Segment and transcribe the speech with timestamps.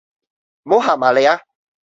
[0.63, 1.39] 唔好行埋嚟呀